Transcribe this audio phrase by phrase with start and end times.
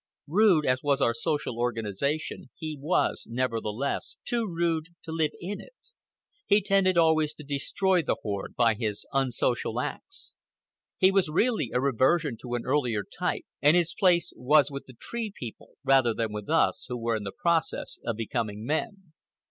[0.25, 5.75] Rude as was our social organization, he was, nevertheless, too rude to live in it.
[6.47, 10.33] He tended always to destroy the horde by his unsocial acts.
[10.97, 14.95] He was really a reversion to an earlier type, and his place was with the
[14.99, 19.13] Tree People rather than with us who were in the process of becoming men.